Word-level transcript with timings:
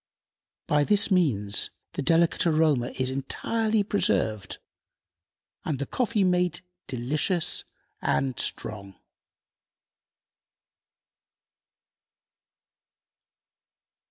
By 0.65 0.83
this 0.83 1.11
means 1.11 1.69
the 1.93 2.01
delicate 2.01 2.47
aroma 2.47 2.87
is 2.97 3.11
entirely 3.11 3.83
preserved, 3.83 4.57
and 5.63 5.77
the 5.77 5.85
coffee 5.85 6.23
made 6.23 6.61
delicious 6.87 7.65
and 8.01 8.39
strong. 8.39 8.95